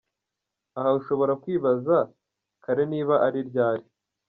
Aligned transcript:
Aha 0.77 0.89
ushobora 0.99 1.33
kwibaza 1.43 1.97
“kare” 2.63 2.83
niba 2.91 3.15
ari 3.27 3.39
ryari. 3.49 3.85